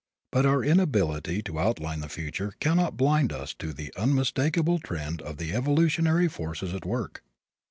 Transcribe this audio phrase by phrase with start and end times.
[0.31, 5.37] But our inability to outline the future cannot blind us to the unmistakable trend of
[5.37, 7.21] the evolutionary forces at work.